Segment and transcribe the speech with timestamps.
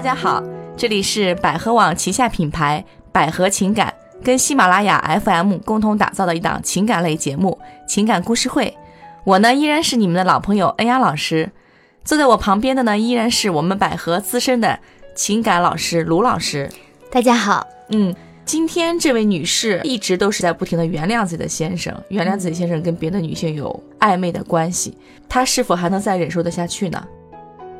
[0.00, 0.42] 大家好，
[0.78, 2.82] 这里是百合网旗下品牌
[3.12, 3.92] 百合情感
[4.24, 8.74] 跟喜马拉雅 FM 共同打造的一档情感类节目《情感故事会》。
[9.24, 11.50] 我呢依然是你们的老朋友恩雅老师，
[12.02, 14.80] 坐在我旁边的呢依然是我们百合资深的
[15.14, 16.70] 情感老师卢老师。
[17.10, 24.96] 大家好，嗯，今天这位女士一直都是在不停的原谅自己的先生，原谅自己先生跟别的女性有暧昧的关系，
[25.28, 27.06] 她是否还能再忍受得下去呢？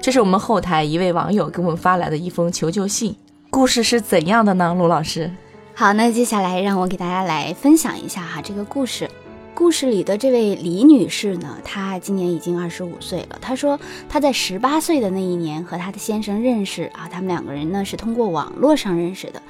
[0.03, 3.15] 这是我们后台一位网友给我们发来的一封求救信，
[3.51, 4.75] 故事是怎样的呢？
[4.75, 5.31] 卢老师，
[5.75, 9.11] 好，那接下来让我给大家来分享一下哈这个故事。
[9.53, 13.37] 故事里的这位李女士呢，她今年已经二十五岁了。
[13.43, 13.79] 她说
[14.09, 19.43] 她在十八岁的那一年和她的先生认识啊，他们两个人呢是通过网络上认识的。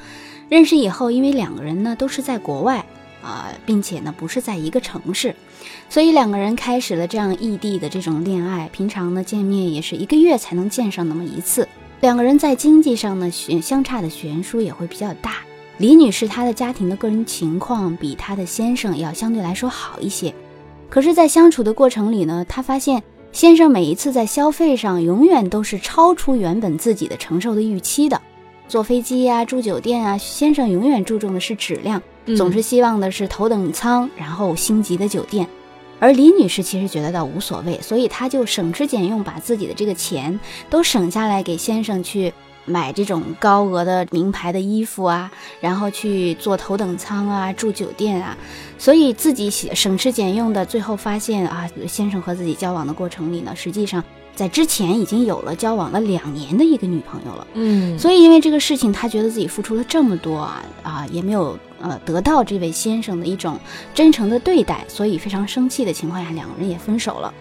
[0.49, 2.85] 认识以后，因为两个人呢都是在国外
[3.23, 5.35] 啊，并且呢不是在一个城市。
[5.89, 11.69] 所以两个人开始了这样异地的这种恋爱，平常呢见面也是一个月才能见上那么一次。
[12.01, 15.37] 两个人在经济上呢悬相差的悬殊也会比较大。
[15.79, 20.35] 李女士她的家庭的个人情况比她的先生要相对来说好一些，
[20.89, 23.03] 可是，在相处的过程里呢，她发现
[23.33, 28.21] 先生每一次在消费上永远都是超出原本自己的承受的预期的。
[28.69, 32.03] 坐飞机呀，住酒店啊，先生永远注重的是质量。
[32.37, 35.47] 总是希望的是头等舱，然后星级的酒店，
[35.99, 42.33] 而李女士其实觉得倒无所谓，所以她就省吃俭用，把自己的这个钱都省下来给先生去
[42.65, 48.37] 买这种高额的名牌的衣服啊，然后去坐头等舱啊，住酒店啊，
[48.79, 54.03] 所以自己省吃俭用的，最后发现啊，先生和自己交往的过程里呢，实际上。
[54.35, 63.59] 在之前已经有了交往了两年的一个女朋友了，嗯，所以因为这个事情，他觉得自己付出了这么多啊啊，也没有呃得到这位先生的一种
[63.95, 67.33] 真诚的对待，所以非常生气的情况下，两个人也分手了。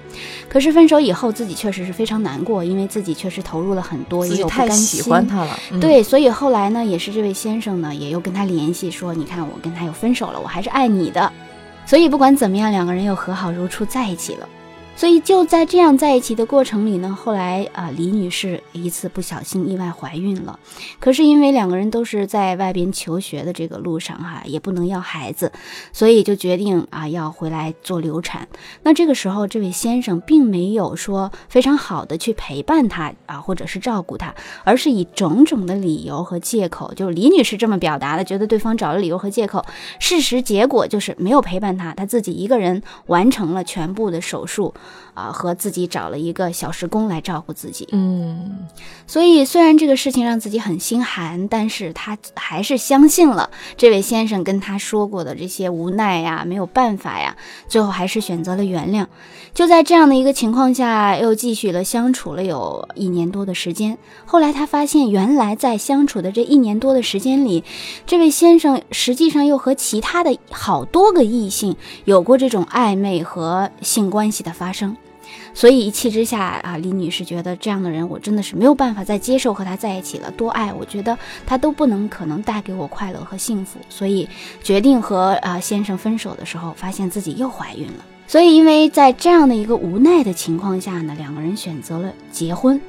[0.50, 5.02] 可是分手以后，自己确实是非常难过，因为自己确实投入了很多，也有不甘心。
[5.02, 11.32] 喜欢他了，对，所以后来呢，也是这位先生呢，也又跟他联系说，你看我跟他又分手了，我还是爱你的。
[11.86, 14.50] 所以不管怎么样，两个人又和好如初在一起了。
[15.00, 20.60] 所以就在这样在一起的过程里呢，后来啊，李女士一次不小心意外怀孕了。
[21.00, 25.54] 可是因为两个人都是在外边求学的这个路上哈，也不能要孩子，
[25.94, 28.46] 所以就决定啊要回来做流产。
[28.84, 39.64] 那这个时候，这位先生并没有说非常好的去陪伴她啊，或者是照顾她，而是以种种的理由和借口，就是李女士这么表达的，觉得对方找了理由和借口。
[39.98, 44.74] 事实结果就是没有陪伴她，她自己一个人完成了全部的手术。
[45.14, 48.68] 啊，和自己找了一个小时工来照顾自己，嗯，
[49.06, 57.36] 所以虽然这个事情让自己很心寒，但是他还是相信了这位先生跟他说过的这些无奈呀，没有办法呀，
[57.68, 59.08] 最后还是选择了原谅。
[59.54, 63.98] 就在这样的一个情况下，又继续了相处了有一年多的时间。
[64.26, 67.64] 后来他发现，原来在相处的这一年多的时间里，
[68.06, 71.76] 这位先生实际上又和其他的好多个异性
[72.06, 74.79] 有过这种暧昧和性关系的发生。
[74.80, 74.96] 生
[75.54, 80.32] 所以一气之下啊，李女士觉得这样的人，我真的是没有办法再接受和他在一起了。
[80.32, 83.80] 多爱，我觉得他都不能可能带给我快乐和幸福。
[83.90, 84.28] 所以
[84.64, 88.06] 决定和啊先生分手的时候，发现自己又怀孕了。
[88.26, 92.80] 所以因为在这样的一个无奈的情况下呢，两个人选择了结婚。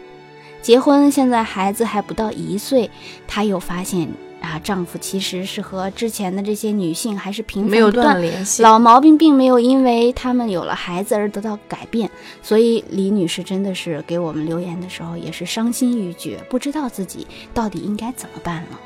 [0.63, 2.91] 结婚现在孩子还不到一岁，
[3.27, 4.09] 她又发现。
[4.41, 12.11] 啊，丈夫其实是和之前的这些女性还是频繁没有断联系，老毛病并没有因为他们有了孩子而得到改变，
[12.43, 18.81] 所以李女士真的是给我们留言的时候也是伤心欲绝，不知道自己到底应该怎么办了。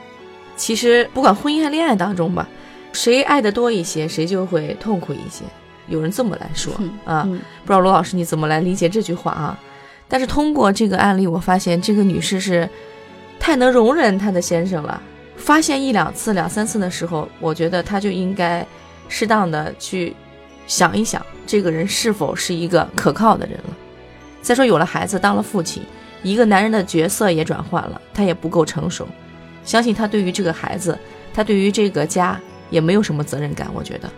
[0.56, 2.48] 其实不管婚姻还恋爱当中吧，
[2.93, 5.44] 谁爱的多一些，谁就会痛苦一些。
[5.87, 6.72] 有人这么来说
[7.04, 9.59] 啊，不知道罗老师你怎么来理解这句话啊？
[10.09, 12.69] 但是通过这个案例，我发现这个女士是
[13.38, 15.00] 太能容忍她的先生了。
[15.36, 18.66] 发现一两次、两三次的时候，我觉得他就应该
[19.08, 20.14] 适当的去
[20.66, 23.76] 想一想，这个人是否是一个可靠的人了。
[24.40, 25.82] 再说有了孩子，当了父亲，
[26.22, 29.06] 一个男人的角色也转换了，他也不够成熟，
[29.64, 30.98] 相信他对于这个孩子，
[31.32, 32.40] 他对于这个家
[32.70, 33.69] 也没有什么责任感。
[33.75, 34.10] 我觉得。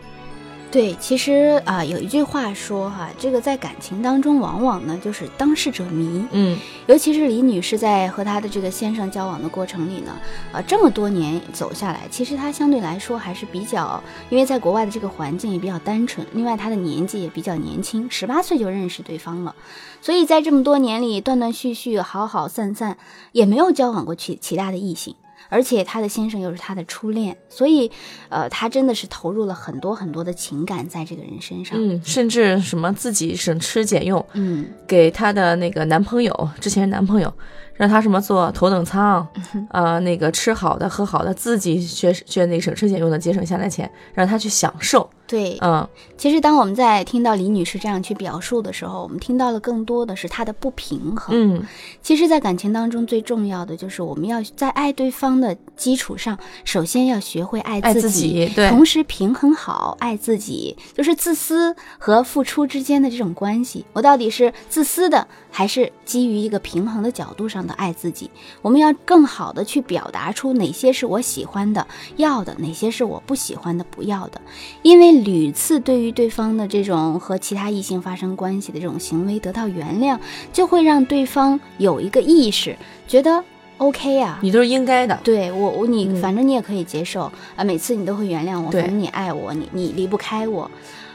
[0.69, 6.27] 对，其实啊，有一句话说哈，这个在感情当中，往往呢就是当事者迷。
[6.33, 10.13] 嗯，尤其是李女士在和她的这个先生交往的过程里呢，
[10.53, 19.55] 啊，这么多年走下来，其实她相对来说还是比较，因为在国外的这个环境也比较单纯，另外她的年纪也比较年轻，十八岁就认识对方了，
[20.03, 22.99] 所以在这么多年里断断续续、好好散散，
[23.33, 25.15] 也没有交往过其其他的异性。
[25.49, 27.91] 而且她的先生又是她的初恋，所以，
[28.29, 37.33] 呃，她真的是投入了很多很多的情感在这个人身上，嗯，甚至什么自己省吃俭用，嗯，给她的那个男朋友，之前男朋友，
[37.77, 39.27] 让他什么坐头等舱，
[39.71, 45.09] 呃，那个吃好的喝好的，自己学学那省吃俭用的节省下来钱，让他去享受。
[45.27, 45.85] 对，嗯，
[46.17, 51.35] 其实当我们在听到李女士这样去表述的时候，我们听到了更多的是她的不平衡。
[51.37, 51.67] 嗯，
[52.01, 63.85] 其实，在感情当中最重要的就是我们要在爱对方的基础上，首先要学会爱自己，对，同时平衡好爱自己，就是自私和付出之间的这种关系。
[63.95, 68.31] 我到底是自私的，还是基于一个平衡的角度上的爱自己？
[68.63, 71.87] 我们要更好的去表达出哪些是我喜欢的、
[72.17, 74.41] 要的，哪些是我不喜欢的、不要的，
[74.83, 75.17] 因为。
[75.17, 80.21] 屡次对于对方的这种和其他异性发生关系的这种行为得到原谅，
[80.53, 82.77] 就会让对方有一个意识，
[83.09, 83.43] 觉得
[83.79, 85.19] OK 啊，你都是应该的。
[85.25, 90.71] 对我，我你反正你也可以接受啊，每次你都会原谅我，反正你爱我，你你离不开我。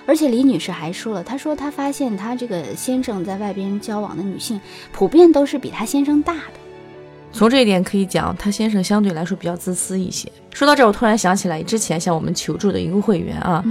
[0.05, 4.59] 而且李女士还说了，她说她发现她这个先生在外边交往的女性，
[4.91, 6.59] 普遍都是比她先生大的。
[7.33, 10.29] 从这一点可以讲，她先生相对来说比较自私一些。
[10.51, 13.63] 说到这，我突然想起来之前向我们求助的一个会员啊，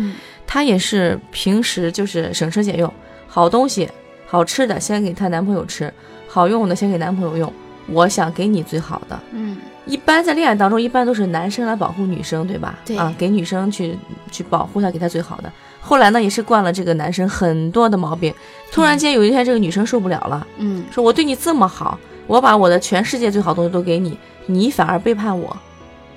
[0.46, 2.90] 她也是平时就是省吃俭用，
[3.26, 3.86] 好东西、
[4.26, 5.92] 好吃的先给她男朋友吃，
[6.26, 7.52] 好用的先给男朋友用。
[7.86, 9.20] 我想给你最好的。
[9.32, 12.78] 嗯，一般在恋爱当中，一般都是男生来保护女生，对吧？
[12.86, 13.98] 对啊，给女生去
[14.30, 15.52] 去保护她，给她最好的。
[15.80, 18.32] 后来呢，也是惯了这个男生很多的毛病。
[18.70, 21.98] 突然间有一天，这个女生受不了了，嗯，说我对你这么好。
[22.26, 24.16] 我把我的全世界最好东西都给你，
[24.46, 25.56] 你反而背叛我，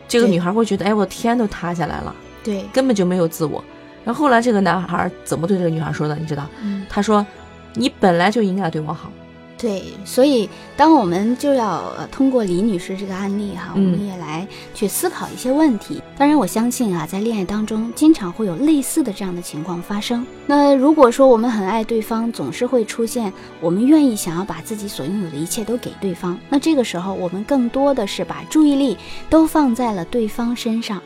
[0.07, 2.13] 这个女孩会觉得，哎，我天都塌下来了，
[2.44, 3.63] 对，根本就没有自我。
[4.06, 6.16] 然后后来这个男孩怎么对这个女孩说的？
[6.16, 6.48] 你知道？
[6.88, 7.25] 他说，
[7.74, 9.12] 你本来就应该对我好。
[9.58, 16.02] 对，所以当我们就要通过李女士这个案例哈，我们也来去思考一些问题。
[16.18, 20.26] 当然，我相信啊，在恋爱当中经常会有类似的这样的情况发生。
[20.46, 28.98] 那如果说我们很爱对方，总是会出现我们愿意想要把自己所拥有的一切都给对方，那这个时候我们更多的是把注意力
[29.30, 31.02] 都放在了对方身上。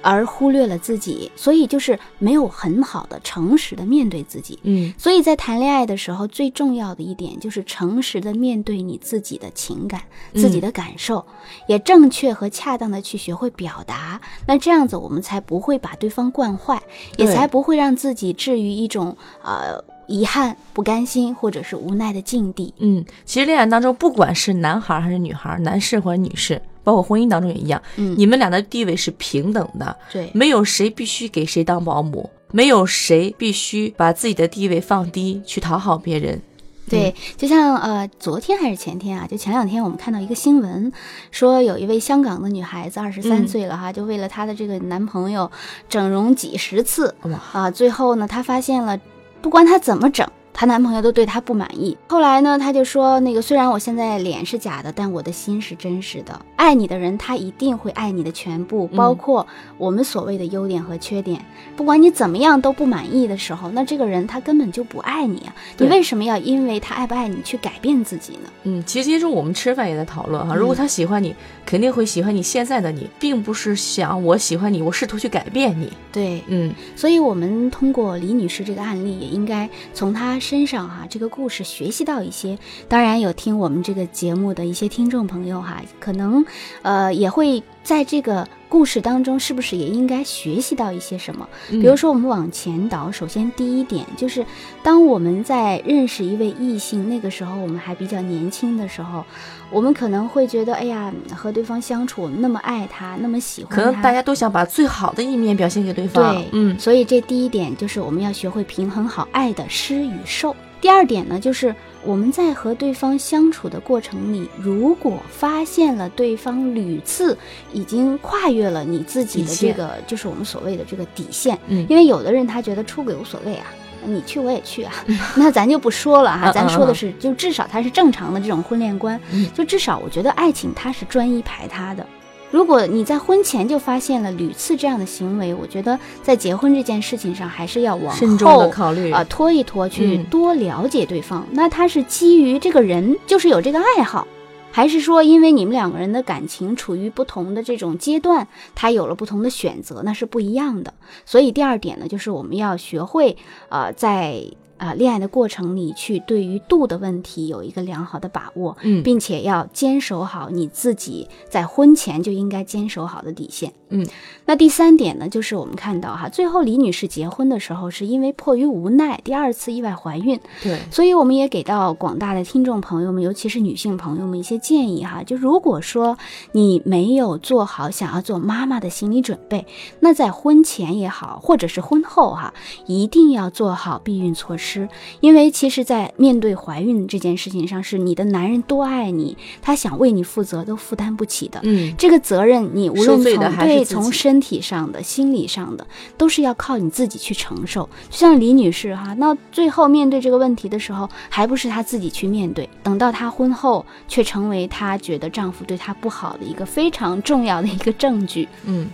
[0.00, 4.58] 而忽略了自己，所以就是没有很好的诚实的面对自己。
[4.62, 10.02] 嗯，所以在谈恋爱的时候，最重要的一点就是诚实的面对你自己的情感、
[10.34, 11.24] 自己的感受，
[11.66, 14.20] 也正确和恰当的去学会表达。
[14.46, 16.80] 那这样子，我们才不会把对方惯坏，
[17.16, 22.72] 也才不会让自己置于一种呃遗憾、不甘心或者是无奈的境地。
[22.78, 26.60] 嗯，其实恋爱当中，不管是男孩还是女孩，男士或者女士。
[26.88, 36.40] 包括婚姻当中也一样，嗯，你们俩的地位是平等的，对，没有谁必须给谁当保姆，没有谁必须把自己的地位放低去讨好别人，
[36.88, 40.90] 对，就像呃，昨天还是前天啊，就前两天我们看到一个新闻，
[41.30, 45.50] 说有一位香港的女孩子二十三岁了哈，就为了她的这个男朋友
[45.90, 47.14] 整容几十次，
[47.52, 48.98] 啊，最后呢，她发现了，
[49.42, 50.26] 不管她怎么整。
[50.58, 56.36] 她男朋友都对她不满意，后来呢，她就说：“那个虽然我现在脸是假的，但我的心是真实的。
[56.56, 59.46] 爱你的人，他一定会爱你的全部，包括
[59.76, 61.40] 我们所谓的优点和缺点。
[61.76, 65.54] 不管你怎么样都不满意的时候，那这个人他根本就不爱你啊！
[65.78, 71.32] 你为什么要因为他爱不爱你去改变自己呢？”嗯，其实今天中午我们吃饭也在讨论哈，如果他喜欢你，
[71.64, 75.92] 肯定会喜欢你现在的你，并不是想我喜欢你，我试图去改变你。
[76.10, 80.36] 对，嗯，所以我们通过李女士这个案例，也应该从她。
[80.48, 82.58] 身上哈，这个故事学习到一些。
[82.88, 86.42] 当然有听我们这个节目的一些听众朋友哈，可能
[86.80, 91.48] 呃也会在这个故事当中，是不是也应该学习到一些什么？
[91.70, 94.44] 比如说我们往前倒，首先第一点就是，
[94.82, 99.24] 当我们在认识一位异性，那个时候我们还比较年轻的时候，
[99.70, 106.34] 我们可能会觉得，哎呀，和对方相处那么爱他，那么喜欢，可能大家都想把最好的一面表现给对方。
[106.34, 110.54] 对，嗯，所以这第一点就是我们要学会平衡好爱的施与受。
[110.80, 117.36] 第二点呢，就是我们在和对方相处的过程里，如果发现了对方屡次
[117.72, 121.58] 已经跨越了你自己的这个，就是我们所谓的这个底线。
[121.66, 123.66] 嗯，因为有的人他觉得出轨无所谓啊，
[124.04, 124.92] 你去我也去啊，
[125.34, 129.20] 那咱就不说了哈，咱说的是，就至少他是正常的这种婚恋观，
[129.52, 132.06] 就至少我觉得爱情它是专一排他的。
[132.50, 141.46] 如果你在婚前就发现了屡次这样的行为，我觉得在结婚这件事情上还是要往后考虑啊，拖一拖，去多了解对方。
[141.52, 144.26] 那他是基于这个人就是有这个爱好，
[144.72, 150.94] 还是说因为你们两个人的感情处于不同的这种阶段，他有了不同的选择，那是不一样的。
[151.26, 153.36] 所以第二点呢，就是我们要学会
[153.68, 154.42] 啊，在。
[154.78, 164.06] 啊，恋爱的过程里去对于度的问题有一个良好的把握，嗯，并且要坚守好你自己在婚前就应该坚守好的底线，嗯。
[164.46, 176.16] 那第三点呢，就是我们看到哈，最后李女士结婚的时候是因为迫于无奈，第二次意外怀孕，对，所以我们也给到广大的听众朋友们，尤其是女性朋友们一些建议哈，就如果说
[176.52, 179.66] 你没有做好想要做妈妈的心理准备，
[180.00, 182.54] 那在婚前也好，或者是婚后哈，
[182.86, 184.67] 一定要做好避孕措施。
[184.68, 184.86] 是，
[185.20, 191.58] 因为其实，在面对怀孕这件事情上，是你的男人多爱你，他想为你负责都负担不起的。
[191.62, 193.24] 嗯，这个责任你无论从
[193.58, 195.86] 对从身体上的、心理上的，
[196.18, 197.88] 都是要靠你自己去承受。
[198.10, 202.68] 就像李女士哈，那最后面对这个问题的时候，还不是她自己去面对？
[202.82, 208.46] 等到她婚后，却成为她觉得丈夫对她不好的一个非常重要的一个证据。
[208.64, 208.88] 嗯，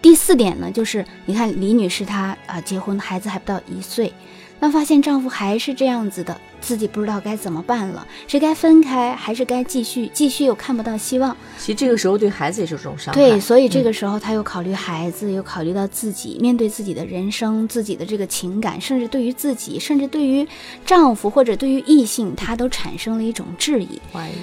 [0.00, 4.12] 第四点呢，就是你看李女士她啊，结婚孩子还不到一岁。
[4.60, 6.40] 但发现丈夫还是这样子的。
[6.60, 10.10] 自己不知道该怎么办了，是该分开还是该继续？
[10.12, 11.36] 继续又看不到希望。
[11.58, 13.20] 其实这个时候对孩子也是这种伤害。
[13.20, 20.46] 对，所以这个时候他又考虑孩子，又考虑到自己，面对自己的人生、自己的这个情感，甚至对于自己，甚至对于
[20.84, 24.00] 丈夫或者对于异性，他都产生了一种质疑。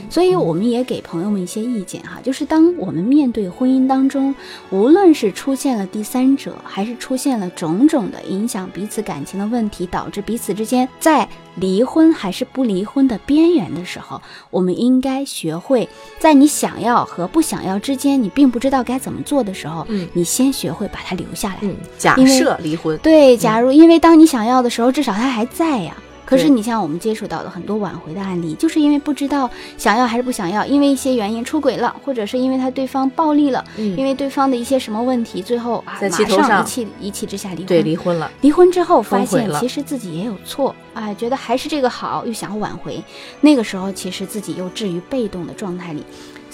[0.09, 4.33] 所以我们也给朋友们一些意见哈，就是当我们面对婚姻当中，
[4.69, 12.13] 无论是出现了第三者，还是出现了种种的影响彼此感情的问题，导致彼此之间在离婚。
[12.13, 21.57] 还是不离婚的边缘的时候，我们应该学会在你想要和不想要之间，你并不知道该怎么做的时候，嗯，你先学会把它留下来。
[21.61, 25.95] 嗯，假设离婚，对，假如因为当你想要的时候，至少他还在呀。
[26.25, 37.65] 可是你像我们接触到的很多挽回的案例，就是因为不知道想要还是不想要，因为一些原因出轨了，或者是因为他对方暴力了，因为对方的一些什么问题，最后啊马上一气一气之下离婚。
[37.67, 38.31] 对，离婚了。
[38.41, 43.03] 离婚之后发现其实自己也有错，哎，觉得还是这个好，又想要挽回，
[43.41, 46.03] 那个时候其实自己又置于被动的状态里。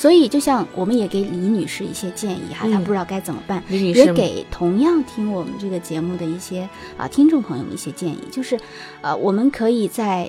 [0.02, 6.68] 所以，就像我们也给李女士一些建议哈，她不知道该怎么办，也给同样听我们这个节目的一些
[6.98, 8.60] 啊听众朋友们一些建议，就是，
[9.02, 10.28] 呃，我们可以在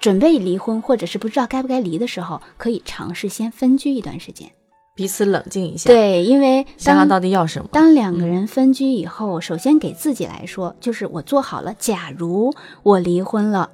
[0.00, 4.50] 准备离婚或者是不知道该不该离的时候，可以尝试先分居一段时间，
[4.96, 5.88] 彼此冷静一下。
[5.88, 7.68] 对，因为想想到底要什么。
[7.70, 13.70] 当两个人分居以后，首先给自己来说，就是我做好了，假如我离婚了，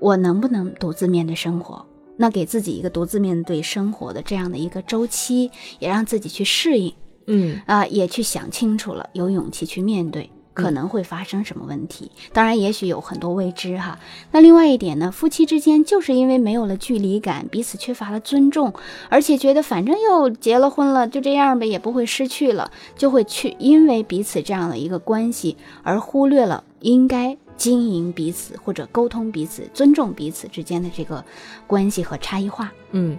[0.00, 1.86] 我能不能独自面对生活？
[2.16, 6.94] 那给自己一个独自面对生活的这样的一个周期，也让自己去适应，
[7.26, 12.10] 嗯啊，也去想清楚了，有勇气去面对可能会发生什么问题。
[12.32, 13.98] 当然，也许有很多未知哈。
[14.32, 18.72] 那另外一点呢，夫妻之间就是因为没有了距离感，彼此缺乏了尊重，
[19.10, 27.36] 而且觉得反正又结了婚了，就这样呗，也不会失去了，就会去因为彼此这样的一个关系而忽略了应该。
[27.56, 31.24] 经营彼此或者沟通彼此、尊重彼此之间的这个
[31.66, 32.72] 关系和差异化。
[32.92, 33.16] 嗯，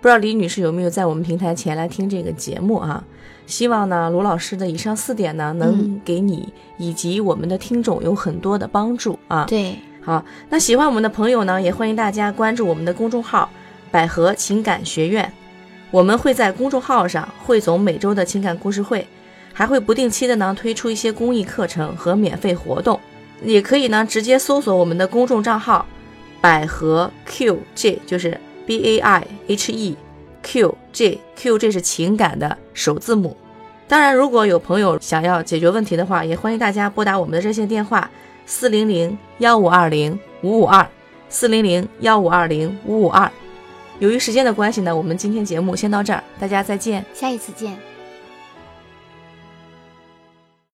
[0.00, 3.02] 不知道李女士有没有在我们平台前来听这个节目啊？
[3.46, 9.44] 希望呢，卢老师的以上四点呢，能给你以及我们的听众有很多的帮助啊。
[9.48, 13.50] 对，好，那喜欢我们的朋友呢，也欢迎大家关注我们的公众号
[13.90, 15.32] “百合情感学院”，
[15.90, 19.04] 我们会在公众号上汇总每周的情感故事会，
[19.52, 23.00] 还会不定期的呢推出一些公益课程和免费活动。
[23.42, 25.86] 也可以呢，直接搜索我们的公众账号
[26.40, 29.96] “百合 QJ”，就是 B A I H E
[30.42, 33.36] Q J，Q J 是情感的首字母。
[33.88, 38.08] 当然，如果有朋友想要解决问题的话，也欢迎大家拨打我们的热线电话
[38.46, 40.86] 四零零幺五二零五五二
[41.28, 43.30] 四零零幺五二零五五二。
[43.98, 47.89] 由于时间的关系呢，我们今天节目先到这儿，大家再见，下一次见。